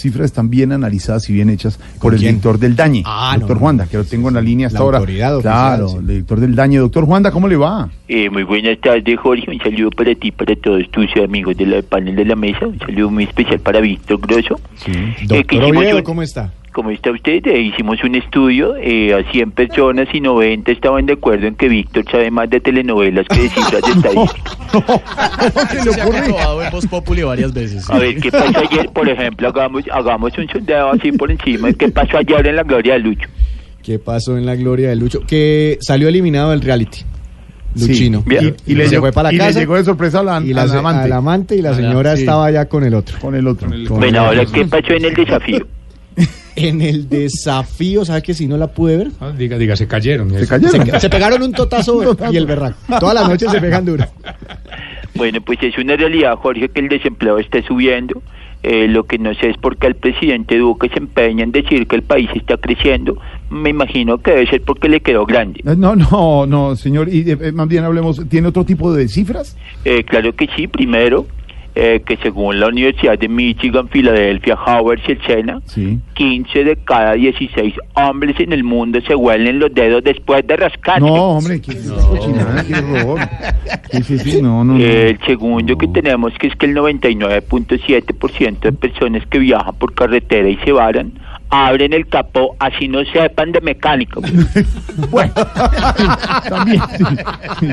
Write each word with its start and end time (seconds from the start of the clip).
cifras 0.00 0.26
están 0.26 0.50
bien 0.50 0.72
analizadas 0.72 1.28
y 1.30 1.32
bien 1.34 1.50
hechas 1.50 1.78
por 2.00 2.14
el 2.14 2.20
quién? 2.20 2.32
director 2.32 2.58
del 2.58 2.76
Dañe, 2.76 3.02
Ah, 3.06 3.34
doctor 3.38 3.56
no, 3.56 3.60
Juanda, 3.60 3.86
que 3.86 3.96
lo 3.96 4.04
tengo 4.04 4.28
en 4.28 4.34
la 4.34 4.40
línea 4.40 4.66
hasta 4.68 4.78
La 4.78 4.84
ahora. 4.84 4.98
autoridad 4.98 5.36
oficial, 5.36 5.52
claro, 5.52 5.88
sí. 5.88 5.96
el 5.98 6.06
director 6.06 6.40
del 6.40 6.54
Dañe. 6.54 6.78
Doctor 6.78 7.04
Juanda, 7.06 7.30
¿cómo 7.30 7.48
le 7.48 7.56
va? 7.56 7.88
Eh, 8.08 8.28
muy 8.30 8.42
buenas 8.42 8.78
tardes, 8.80 9.18
Jorge. 9.18 9.50
Un 9.50 9.58
saludo 9.58 9.90
para 9.90 10.14
ti, 10.14 10.30
para 10.32 10.54
todos 10.56 10.82
tus 10.90 11.06
amigos 11.22 11.56
del 11.56 11.82
panel 11.84 12.16
de 12.16 12.24
la 12.24 12.36
mesa. 12.36 12.66
Un 12.66 12.78
saludo 12.78 13.10
muy 13.10 13.24
especial 13.24 13.60
para 13.60 13.80
Víctor 13.80 14.18
Grosso. 14.20 14.58
Sí. 14.76 14.90
Eh, 14.92 15.14
Doctor 15.26 15.64
Oviedo, 15.64 16.02
¿cómo 16.04 16.22
está? 16.22 16.52
¿Cómo 16.72 16.90
está 16.90 17.10
usted? 17.10 17.44
Eh, 17.46 17.60
hicimos 17.60 18.02
un 18.04 18.14
estudio 18.14 18.76
eh, 18.76 19.12
a 19.12 19.28
100 19.32 19.50
personas 19.50 20.06
y 20.12 20.20
90 20.20 20.70
estaban 20.70 21.04
de 21.06 21.14
acuerdo 21.14 21.48
en 21.48 21.56
que 21.56 21.68
Víctor 21.68 22.04
sabe 22.10 22.30
más 22.30 22.48
de 22.48 22.60
telenovelas 22.60 23.26
que 23.26 23.42
de 23.42 23.48
cifras 23.48 23.82
de 23.82 23.90
estadística. 23.90 24.50
¿Cómo 24.72 25.00
se 25.68 25.84
le 25.84 25.92
Se 25.92 26.00
ha 26.00 26.64
en 26.66 26.70
Voz 26.70 26.86
Populi 26.86 27.22
varias 27.22 27.52
veces. 27.52 27.90
A 27.90 27.98
ver, 27.98 28.20
¿qué 28.20 28.30
pasó 28.30 28.60
ayer? 28.60 28.88
Por 28.92 29.08
ejemplo, 29.08 29.48
hagamos, 29.48 29.82
hagamos 29.92 30.38
un 30.38 30.48
sondeo 30.48 30.90
así 30.92 31.10
por 31.12 31.30
encima. 31.32 31.72
¿Qué 31.72 31.88
pasó 31.88 32.18
ayer 32.18 32.46
en 32.46 32.56
la 32.56 32.62
Gloria 32.62 32.92
de 32.94 33.00
Lucho? 33.00 33.28
¿Qué 33.82 33.98
pasó 33.98 34.36
en 34.36 34.46
la 34.46 34.54
gloria 34.54 34.90
de 34.90 34.96
Lucho? 34.96 35.20
Que 35.26 35.78
salió 35.80 36.06
eliminado 36.08 36.50
del 36.50 36.60
reality. 36.60 37.00
Luchino. 37.74 38.18
Sí. 38.20 38.28
Bien. 38.28 38.56
Y, 38.66 38.72
y 38.72 38.74
le 38.74 38.84
Se 38.84 38.90
llegó, 38.90 39.02
fue 39.04 39.12
para 39.12 39.32
y 39.32 39.36
le 39.36 39.38
casa. 39.38 39.58
llegó 39.58 39.76
de 39.76 39.84
sorpresa 39.84 40.20
a 40.20 40.22
la, 40.22 40.40
Y 40.44 40.52
la, 40.52 40.62
al 40.62 40.76
amante. 40.76 41.04
al 41.04 41.12
amante 41.12 41.56
y 41.56 41.62
la 41.62 41.74
señora 41.74 42.14
sí. 42.14 42.22
estaba 42.22 42.50
ya 42.50 42.66
con 42.68 42.84
el 42.84 42.94
otro. 42.94 43.18
Con 43.20 43.34
el 43.34 43.46
otro. 43.46 43.68
Con 43.88 43.98
Bueno, 44.00 44.20
ahora, 44.20 44.44
¿qué 44.44 44.64
pasó 44.66 44.92
en 44.92 45.04
el 45.06 45.14
desafío? 45.14 45.66
En 46.60 46.80
el 46.82 47.08
desafío, 47.08 48.04
¿sabe 48.04 48.22
que 48.22 48.34
si 48.34 48.46
no 48.46 48.56
la 48.56 48.68
pude 48.68 48.96
ver? 48.96 49.08
Ah, 49.20 49.32
diga, 49.36 49.56
diga, 49.58 49.76
se 49.76 49.86
cayeron. 49.86 50.30
Se 50.30 50.46
cayeron. 50.46 50.86
Se, 50.86 51.00
se 51.00 51.10
pegaron 51.10 51.42
un 51.42 51.52
totazo 51.52 52.16
y 52.32 52.36
el 52.36 52.46
berraco. 52.46 52.76
Toda 52.98 53.14
la 53.14 53.26
noche 53.28 53.48
se 53.48 53.60
pegan 53.60 53.84
duro. 53.84 54.04
Bueno, 55.14 55.40
pues 55.40 55.58
es 55.62 55.76
una 55.78 55.96
realidad, 55.96 56.36
Jorge, 56.36 56.68
que 56.68 56.80
el 56.80 56.88
desempleo 56.88 57.38
está 57.38 57.62
subiendo. 57.62 58.22
Eh, 58.62 58.88
lo 58.88 59.04
que 59.04 59.18
no 59.18 59.32
sé 59.34 59.48
es 59.48 59.56
por 59.56 59.78
qué 59.78 59.86
el 59.86 59.94
presidente 59.94 60.58
Duque 60.58 60.90
se 60.90 60.98
empeña 60.98 61.44
en 61.44 61.50
decir 61.50 61.86
que 61.86 61.96
el 61.96 62.02
país 62.02 62.28
está 62.34 62.58
creciendo. 62.58 63.16
Me 63.48 63.70
imagino 63.70 64.18
que 64.18 64.32
debe 64.32 64.46
ser 64.48 64.62
porque 64.62 64.88
le 64.90 65.00
quedó 65.00 65.24
grande. 65.24 65.62
No, 65.64 65.96
no, 65.96 66.46
no, 66.46 66.76
señor. 66.76 67.08
Y 67.08 67.30
eh, 67.30 67.52
más 67.52 67.68
bien 67.68 67.84
hablemos, 67.84 68.28
¿tiene 68.28 68.48
otro 68.48 68.64
tipo 68.64 68.92
de 68.92 69.08
cifras? 69.08 69.56
Eh, 69.86 70.04
claro 70.04 70.34
que 70.34 70.46
sí, 70.54 70.66
primero, 70.66 71.26
eh, 71.82 72.02
que 72.04 72.18
según 72.18 72.60
la 72.60 72.66
Universidad 72.68 73.18
de 73.18 73.26
Michigan, 73.26 73.88
Filadelfia, 73.88 74.54
Howard 74.54 75.00
y 75.08 75.12
el 75.12 75.22
Sena, 75.22 75.62
Sí. 75.64 75.98
15 76.12 76.64
de 76.64 76.76
cada 76.76 77.14
16 77.14 77.74
hombres 77.94 78.38
en 78.38 78.52
el 78.52 78.64
mundo 78.64 79.00
se 79.00 79.14
huelen 79.14 79.58
los 79.58 79.72
dedos 79.72 80.04
después 80.04 80.46
de 80.46 80.56
rascarse. 80.58 81.00
No, 81.00 81.14
hombre, 81.38 81.58
qué 81.62 81.74
cochinada, 82.08 82.62
qué 82.66 82.74
horror. 82.74 83.20
Sí, 83.92 84.02
sí, 84.02 84.18
sí, 84.18 84.42
no, 84.42 84.62
no, 84.62 84.74
no. 84.74 84.84
El 84.84 85.18
segundo 85.24 85.78
que 85.78 85.88
tenemos 85.88 86.34
que 86.38 86.48
es 86.48 86.56
que 86.56 86.66
el 86.66 86.76
99.7% 86.76 88.60
de 88.60 88.72
personas 88.72 89.26
que 89.26 89.38
viajan 89.38 89.74
por 89.76 89.94
carretera 89.94 90.50
y 90.50 90.56
se 90.58 90.72
varan 90.72 91.12
abren 91.50 91.92
el 91.92 92.06
capó 92.06 92.54
así 92.58 92.86
no 92.88 93.04
sepan 93.06 93.52
de 93.52 93.60
mecánica. 93.60 94.20
Bueno, 95.10 95.32
también. 96.48 96.80
sí. 97.58 97.66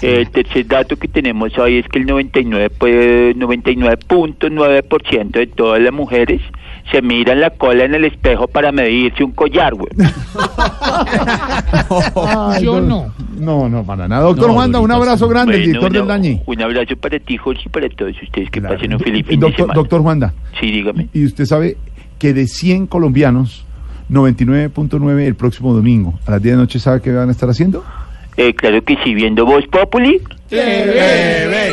El 0.06 0.28
tercer 0.30 0.66
dato 0.66 0.96
que 0.96 1.08
tenemos 1.08 1.56
hoy 1.58 1.78
es 1.78 1.88
que 1.88 1.98
el 1.98 2.06
99 2.06 2.70
pues, 2.70 3.34
99.9% 3.36 5.30
de 5.32 5.46
todas 5.48 5.80
las 5.80 5.92
mujeres 5.92 6.40
se 6.92 7.02
miran 7.02 7.40
la 7.40 7.50
cola 7.50 7.84
en 7.84 7.94
el 7.94 8.04
espejo 8.04 8.46
para 8.46 8.70
medirse 8.70 9.24
un 9.24 9.32
collar, 9.32 9.74
güey. 9.74 9.88
Ay, 12.14 12.64
Yo 12.64 12.80
no. 12.80 13.12
No, 13.36 13.68
no, 13.68 13.84
para 13.84 14.06
nada. 14.08 14.22
Doctor 14.22 14.48
No, 14.48 14.54
Juanda, 14.54 14.80
un 14.80 14.90
abrazo 14.92 15.28
grande, 15.28 15.52
Bueno, 15.54 15.66
director 15.66 15.92
del 15.92 16.02
un- 16.02 16.08
Dañe. 16.08 16.42
Un 16.46 16.62
abrazo 16.62 16.96
para 16.96 17.18
ti, 17.18 17.36
Jorge, 17.36 17.62
y 17.66 17.68
para 17.68 17.88
todos 17.88 18.12
ustedes 18.22 18.50
que 18.50 18.60
Claro. 18.60 18.76
pasen 18.76 18.94
un 18.94 19.00
feliz 19.00 19.26
fin 19.26 19.40
de 19.40 19.52
semana. 19.52 19.74
doctor 19.74 20.00
Juanda, 20.02 20.32
Sí, 20.60 20.70
dígame. 20.70 21.08
y 21.12 21.24
usted 21.24 21.44
sabe 21.44 21.76
que 22.18 22.34
de 22.34 22.46
100 22.46 22.86
colombianos, 22.86 23.64
99.9 24.10 25.20
el 25.26 25.34
próximo 25.34 25.72
domingo, 25.74 26.18
a 26.26 26.32
las 26.32 26.42
10 26.42 26.52
de 26.52 26.56
la 26.56 26.62
noche, 26.62 26.78
¿sabe 26.78 27.00
qué 27.00 27.12
van 27.12 27.28
a 27.28 27.32
estar 27.32 27.48
haciendo? 27.48 27.84
Eh, 28.36 28.54
claro 28.54 28.82
que 28.82 28.96
sí, 29.02 29.14
viendo 29.14 29.44
Voz 29.44 29.66
Populi. 29.66 30.20
TV, 30.48 31.67